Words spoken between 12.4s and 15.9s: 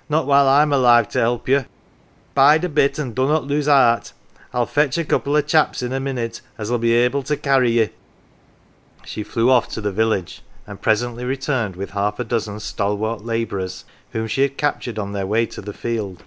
stalwart labourers whom she had captured on their way to the